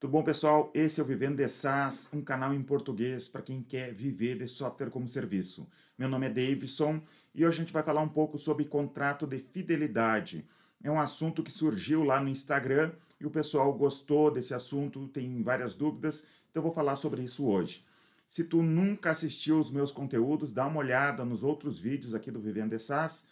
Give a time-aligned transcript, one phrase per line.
[0.00, 0.70] Tudo bom, pessoal?
[0.72, 4.46] Esse é o Vivendo de SaaS, um canal em português para quem quer viver de
[4.46, 5.68] software como serviço.
[5.98, 7.02] Meu nome é Davidson
[7.34, 10.46] e hoje a gente vai falar um pouco sobre contrato de fidelidade.
[10.84, 15.42] É um assunto que surgiu lá no Instagram e o pessoal gostou desse assunto, tem
[15.42, 17.84] várias dúvidas, então eu vou falar sobre isso hoje.
[18.28, 22.38] Se tu nunca assistiu os meus conteúdos, dá uma olhada nos outros vídeos aqui do
[22.38, 23.26] Vivendo de SaaS.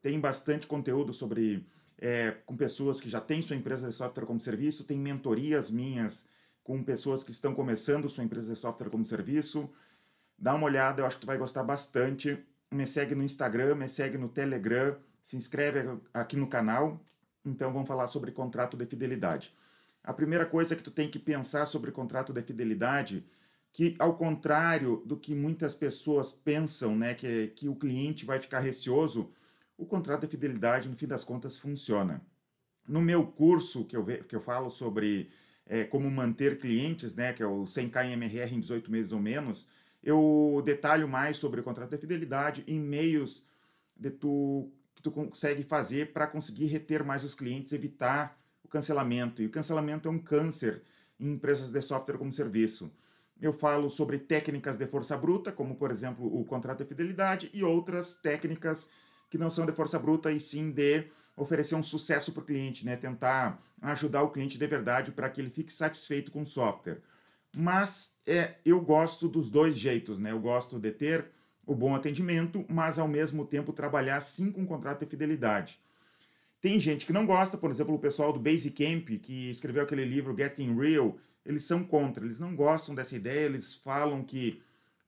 [0.00, 1.66] Tem bastante conteúdo sobre
[1.98, 6.26] é, com pessoas que já têm sua empresa de software como serviço, tem mentorias minhas
[6.62, 9.70] com pessoas que estão começando sua empresa de software como serviço.
[10.38, 12.38] Dá uma olhada, eu acho que tu vai gostar bastante.
[12.70, 17.00] Me segue no Instagram, me segue no Telegram, se inscreve aqui no canal.
[17.44, 19.54] Então vamos falar sobre contrato de fidelidade.
[20.02, 23.24] A primeira coisa que tu tem que pensar sobre contrato de fidelidade,
[23.72, 28.60] que ao contrário do que muitas pessoas pensam, né, que, que o cliente vai ficar
[28.60, 29.30] receoso,
[29.76, 32.24] o contrato de fidelidade, no fim das contas, funciona.
[32.86, 35.30] No meu curso, que eu, que eu falo sobre
[35.66, 39.66] é, como manter clientes, né, que é o 100K MRR em 18 meses ou menos,
[40.02, 43.46] eu detalho mais sobre o contrato de fidelidade em meios
[43.96, 49.40] de tu, que tu consegue fazer para conseguir reter mais os clientes, evitar o cancelamento.
[49.40, 50.82] E o cancelamento é um câncer
[51.18, 52.92] em empresas de software como serviço.
[53.40, 57.64] Eu falo sobre técnicas de força bruta, como por exemplo o contrato de fidelidade, e
[57.64, 58.88] outras técnicas
[59.34, 62.86] que não são de força bruta e sim de oferecer um sucesso para o cliente,
[62.86, 62.96] né?
[62.96, 67.00] tentar ajudar o cliente de verdade para que ele fique satisfeito com o software.
[67.52, 70.30] Mas é, eu gosto dos dois jeitos, né?
[70.30, 71.26] Eu gosto de ter
[71.66, 75.80] o bom atendimento, mas ao mesmo tempo trabalhar sim com contrato de fidelidade.
[76.60, 80.36] Tem gente que não gosta, por exemplo, o pessoal do Basecamp, que escreveu aquele livro
[80.36, 84.62] Getting Real, eles são contra, eles não gostam dessa ideia, eles falam que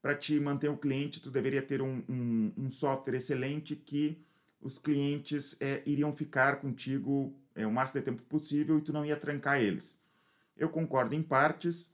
[0.06, 4.24] para te manter o cliente, tu deveria ter um, um, um software excelente que
[4.62, 9.04] os clientes é, iriam ficar contigo é, o máximo de tempo possível e tu não
[9.04, 9.98] ia trancar eles.
[10.56, 11.92] Eu concordo em partes,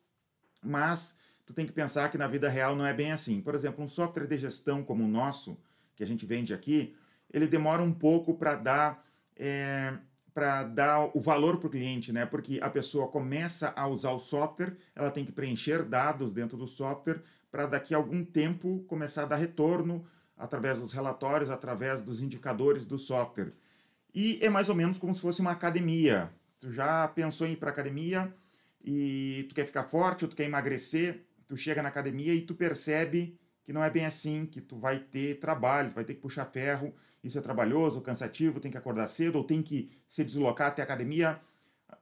[0.62, 3.40] mas tu tem que pensar que na vida real não é bem assim.
[3.40, 5.56] Por exemplo, um software de gestão como o nosso,
[5.96, 6.94] que a gente vende aqui,
[7.33, 9.96] ele demora um pouco para dar é,
[10.34, 12.27] para dar o valor para o cliente, né?
[12.27, 16.68] Porque a pessoa começa a usar o software, ela tem que preencher dados dentro do
[16.68, 20.05] software para daqui a algum tempo começar a dar retorno
[20.39, 23.52] através dos relatórios, através dos indicadores do software.
[24.14, 26.33] E é mais ou menos como se fosse uma academia.
[26.58, 28.35] Tu já pensou em ir para academia
[28.83, 32.55] e tu quer ficar forte ou tu quer emagrecer, tu chega na academia e tu
[32.55, 36.20] percebe que não é bem assim, que tu vai ter trabalho, tu vai ter que
[36.20, 36.92] puxar ferro,
[37.23, 40.85] isso é trabalhoso, cansativo, tem que acordar cedo ou tem que se deslocar até a
[40.85, 41.39] academia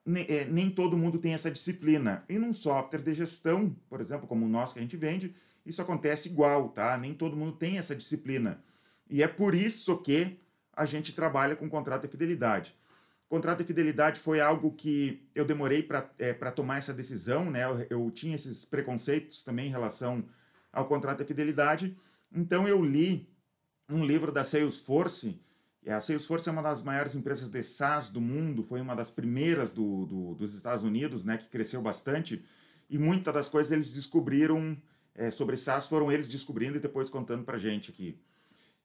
[0.04, 2.24] nem todo mundo tem essa disciplina.
[2.28, 5.34] E num software de gestão, por exemplo, como o nosso que a gente vende,
[5.64, 6.96] isso acontece igual, tá?
[6.96, 8.62] Nem todo mundo tem essa disciplina.
[9.08, 10.40] E é por isso que
[10.72, 12.74] a gente trabalha com contrato de fidelidade.
[13.28, 17.64] Contrato de fidelidade foi algo que eu demorei para é, tomar essa decisão, né?
[17.64, 20.24] Eu, eu tinha esses preconceitos também em relação
[20.72, 21.96] ao contrato de fidelidade.
[22.32, 23.28] Então eu li
[23.88, 25.40] um livro da Salesforce
[25.88, 29.72] a Salesforce é uma das maiores empresas de SaaS do mundo, foi uma das primeiras
[29.72, 32.44] do, do, dos Estados Unidos, né, que cresceu bastante,
[32.88, 34.76] e muitas das coisas eles descobriram
[35.14, 38.20] é, sobre SaaS foram eles descobrindo e depois contando para gente aqui.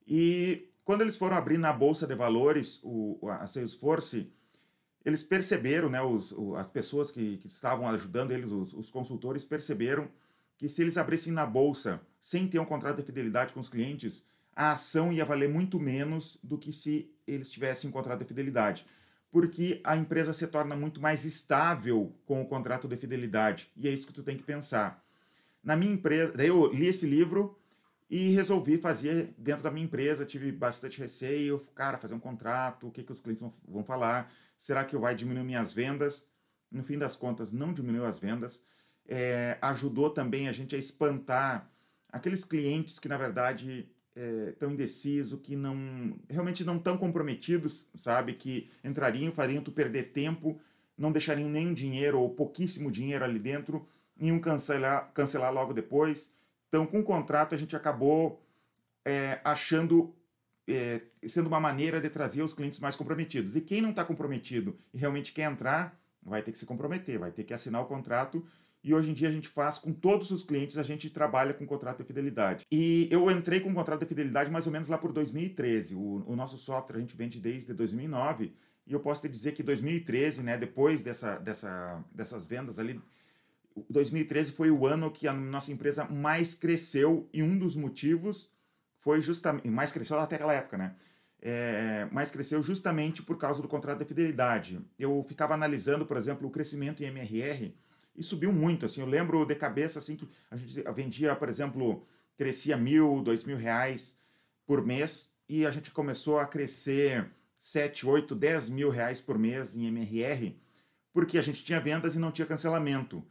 [0.07, 4.31] E quando eles foram abrir na bolsa de valores o, a Salesforce,
[5.03, 10.09] eles perceberam, né, os, as pessoas que, que estavam ajudando eles, os, os consultores, perceberam
[10.57, 14.23] que se eles abrissem na bolsa sem ter um contrato de fidelidade com os clientes,
[14.55, 18.85] a ação ia valer muito menos do que se eles tivessem um contrato de fidelidade.
[19.29, 23.69] Porque a empresa se torna muito mais estável com o contrato de fidelidade.
[23.75, 25.03] E é isso que tu tem que pensar.
[25.61, 27.59] Na minha empresa, daí eu li esse livro
[28.09, 30.25] e resolvi fazer dentro da minha empresa.
[30.25, 34.31] Tive bastante receio, cara, fazer um contrato, o que, que os clientes vão, falar?
[34.57, 36.27] Será que vai diminuir minhas vendas?
[36.71, 38.63] No fim das contas, não diminuiu as vendas.
[39.07, 41.69] É, ajudou também a gente a espantar
[42.09, 48.33] aqueles clientes que, na verdade, é, tão indeciso, que não realmente não tão comprometidos, sabe?
[48.33, 50.59] Que entrariam, fariam tu perder tempo,
[50.97, 53.85] não deixariam nem dinheiro ou pouquíssimo dinheiro ali dentro,
[54.17, 56.33] iam cancelar, cancelar logo depois.
[56.69, 58.41] Então, com o contrato, a gente acabou
[59.03, 60.15] é, achando
[60.67, 63.55] é, sendo uma maneira de trazer os clientes mais comprometidos.
[63.55, 67.31] E quem não está comprometido e realmente quer entrar, vai ter que se comprometer, vai
[67.31, 68.45] ter que assinar o contrato
[68.85, 71.65] e hoje em dia a gente faz com todos os clientes, a gente trabalha com
[71.65, 72.67] contrato de fidelidade.
[72.71, 75.95] E eu entrei com contrato de fidelidade mais ou menos lá por 2013.
[75.95, 78.53] O, o nosso software a gente vende desde 2009
[78.85, 83.01] e eu posso te dizer que 2013, né, depois dessa, dessa, dessas vendas ali,
[83.89, 88.51] 2013 foi o ano que a nossa empresa mais cresceu e um dos motivos
[88.99, 90.95] foi justamente, mais cresceu até aquela época, né?
[91.41, 94.79] É, mais cresceu justamente por causa do contrato de fidelidade.
[94.97, 97.73] Eu ficava analisando, por exemplo, o crescimento em MRR
[98.17, 102.05] e subiu muito, assim, eu lembro de cabeça, assim, que a gente vendia, por exemplo,
[102.37, 104.17] crescia mil, dois mil reais
[104.65, 107.29] por mês, e a gente começou a crescer
[107.59, 110.55] 7, 8, 10 mil reais por mês em MRR,
[111.13, 113.23] porque a gente tinha vendas e não tinha cancelamento,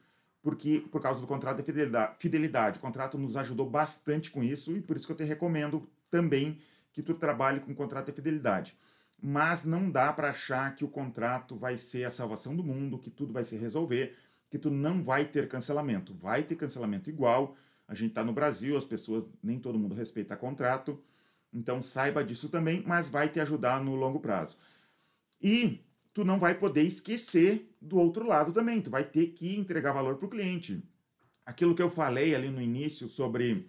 [0.42, 2.16] porque por causa do contrato de fidelidade.
[2.18, 2.78] fidelidade.
[2.78, 6.58] O contrato nos ajudou bastante com isso, e por isso que eu te recomendo também
[6.92, 8.76] que tu trabalhe com contrato de fidelidade
[9.26, 13.10] mas não dá para achar que o contrato vai ser a salvação do mundo, que
[13.10, 14.14] tudo vai se resolver,
[14.54, 16.14] que tu não vai ter cancelamento.
[16.14, 17.56] Vai ter cancelamento igual.
[17.88, 21.02] A gente está no Brasil, as pessoas, nem todo mundo respeita contrato,
[21.52, 24.56] então saiba disso também, mas vai te ajudar no longo prazo.
[25.42, 25.80] E
[26.12, 30.18] tu não vai poder esquecer do outro lado também, tu vai ter que entregar valor
[30.18, 30.80] para o cliente.
[31.44, 33.68] Aquilo que eu falei ali no início sobre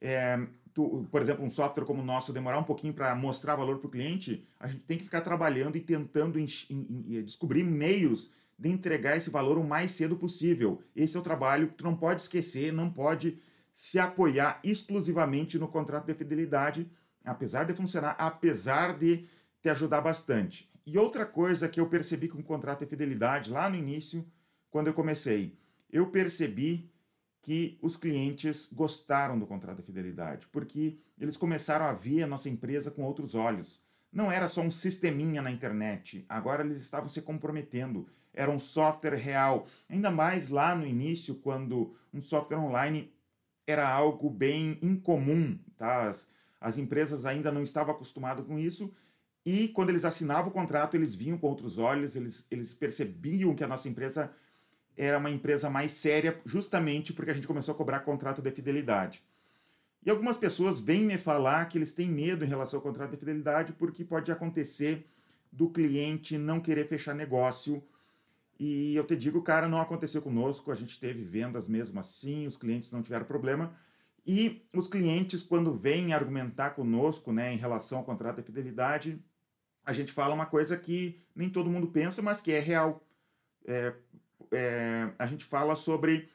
[0.00, 0.44] é,
[0.74, 3.86] tu, por exemplo, um software como o nosso demorar um pouquinho para mostrar valor para
[3.86, 8.32] o cliente, a gente tem que ficar trabalhando e tentando em, em, em, descobrir meios
[8.58, 10.82] de entregar esse valor o mais cedo possível.
[10.94, 13.38] Esse é o trabalho que tu não pode esquecer, não pode
[13.72, 16.88] se apoiar exclusivamente no contrato de fidelidade,
[17.24, 19.26] apesar de funcionar, apesar de
[19.60, 20.70] te ajudar bastante.
[20.86, 24.24] E outra coisa que eu percebi com o contrato de fidelidade lá no início,
[24.70, 25.58] quando eu comecei,
[25.90, 26.90] eu percebi
[27.40, 32.48] que os clientes gostaram do contrato de fidelidade, porque eles começaram a ver a nossa
[32.48, 33.82] empresa com outros olhos.
[34.14, 38.06] Não era só um sisteminha na internet, agora eles estavam se comprometendo.
[38.32, 39.66] Era um software real.
[39.88, 43.12] Ainda mais lá no início, quando um software online
[43.66, 46.08] era algo bem incomum, tá?
[46.08, 46.28] As,
[46.60, 48.94] as empresas ainda não estavam acostumadas com isso.
[49.44, 53.64] E quando eles assinavam o contrato, eles vinham com outros olhos, eles, eles percebiam que
[53.64, 54.32] a nossa empresa
[54.96, 59.24] era uma empresa mais séria, justamente porque a gente começou a cobrar contrato de fidelidade.
[60.04, 63.16] E algumas pessoas vêm me falar que eles têm medo em relação ao contrato de
[63.16, 65.06] fidelidade porque pode acontecer
[65.50, 67.82] do cliente não querer fechar negócio.
[68.58, 72.56] E eu te digo, cara, não aconteceu conosco, a gente teve vendas mesmo assim, os
[72.56, 73.74] clientes não tiveram problema.
[74.26, 79.22] E os clientes, quando vêm argumentar conosco né, em relação ao contrato de fidelidade,
[79.84, 83.06] a gente fala uma coisa que nem todo mundo pensa, mas que é real.
[83.66, 83.94] É,
[84.52, 86.28] é, a gente fala sobre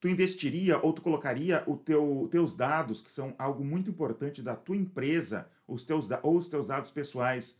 [0.00, 4.54] tu investiria ou tu colocaria o teu, teus dados, que são algo muito importante da
[4.54, 7.58] tua empresa, os teus, ou os teus dados pessoais,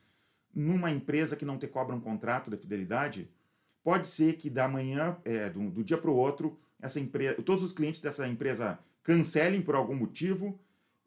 [0.55, 3.29] numa empresa que não te cobra um contrato de fidelidade?
[3.83, 7.63] Pode ser que da manhã, é, do, do dia para o outro, essa empresa, todos
[7.63, 10.59] os clientes dessa empresa cancelem por algum motivo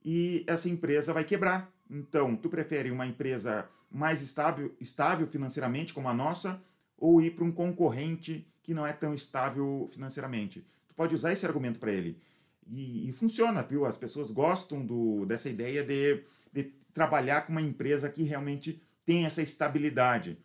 [0.04, 1.72] e essa empresa vai quebrar.
[1.90, 6.62] Então, tu prefere uma empresa mais estável, estável financeiramente como a nossa
[6.98, 10.66] ou ir para um concorrente que não é tão estável financeiramente.
[11.00, 12.20] Pode usar esse argumento para ele.
[12.68, 13.86] E, e, funciona, viu?
[13.86, 19.26] As pessoas gostam do, dessa ideia de, de trabalhar com uma empresa que realmente tem
[19.26, 20.38] essa estabilidade.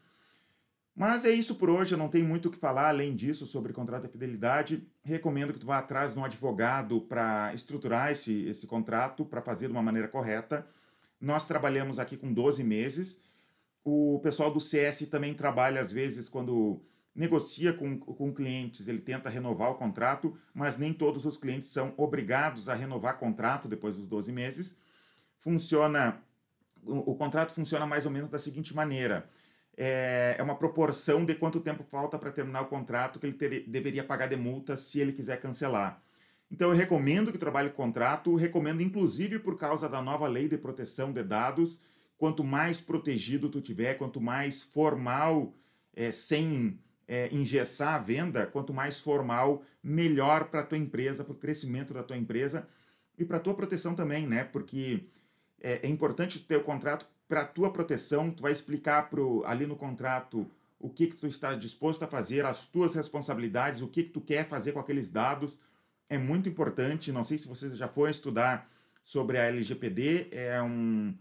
[0.95, 3.73] Mas é isso por hoje, eu não tenho muito o que falar além disso sobre
[3.73, 4.87] contrato de fidelidade.
[5.03, 9.67] Recomendo que tu vá atrás de um advogado para estruturar esse, esse contrato, para fazer
[9.67, 10.65] de uma maneira correta.
[11.21, 13.25] Nós trabalhamos aqui com 12 meses.
[13.83, 16.81] O pessoal do CS também trabalha, às vezes, quando
[17.15, 21.95] negocia com, com clientes, ele tenta renovar o contrato, mas nem todos os clientes são
[21.97, 24.77] obrigados a renovar contrato depois dos 12 meses.
[25.39, 26.21] Funciona,
[26.83, 29.29] o, o contrato funciona mais ou menos da seguinte maneira:
[29.77, 33.69] é, é uma proporção de quanto tempo falta para terminar o contrato que ele ter,
[33.69, 36.03] deveria pagar de multa se ele quiser cancelar.
[36.51, 40.59] Então eu recomendo que trabalhe o contrato, recomendo inclusive por causa da nova lei de
[40.59, 41.81] proteção de dados,
[42.19, 45.55] quanto mais protegido tu tiver, quanto mais formal,
[45.95, 51.33] é, sem é, engessar a venda, quanto mais formal, melhor para a tua empresa, para
[51.33, 52.67] o crescimento da tua empresa
[53.19, 54.45] e para a tua proteção também, né?
[54.45, 55.05] Porque
[55.61, 59.67] é, é importante ter o contrato para a tua proteção, tu vai explicar pro, ali
[59.67, 64.03] no contrato o que, que tu está disposto a fazer, as tuas responsabilidades, o que,
[64.03, 65.59] que tu quer fazer com aqueles dados.
[66.09, 68.69] É muito importante, não sei se você já foi estudar
[69.03, 71.15] sobre a LGPD, é um,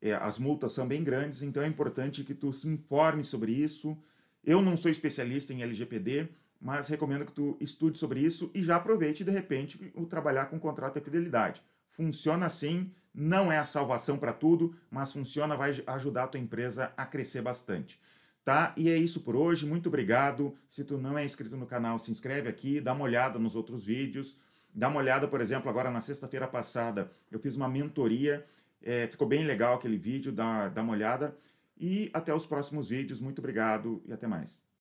[0.00, 3.98] é, as multas são bem grandes, então é importante que tu se informe sobre isso,
[4.44, 6.28] eu não sou especialista em LGPD,
[6.60, 10.60] mas recomendo que tu estude sobre isso e já aproveite de repente o trabalhar com
[10.60, 11.62] contrato de fidelidade.
[11.90, 16.92] Funciona assim, não é a salvação para tudo, mas funciona, vai ajudar a tua empresa
[16.96, 18.00] a crescer bastante.
[18.44, 18.74] Tá?
[18.76, 20.54] E é isso por hoje, muito obrigado.
[20.68, 23.84] Se tu não é inscrito no canal, se inscreve aqui, dá uma olhada nos outros
[23.84, 24.38] vídeos.
[24.74, 28.44] Dá uma olhada, por exemplo, agora na sexta-feira passada eu fiz uma mentoria,
[28.82, 31.36] é, ficou bem legal aquele vídeo, dá, dá uma olhada.
[31.80, 33.20] E até os próximos vídeos.
[33.20, 34.62] Muito obrigado e até mais.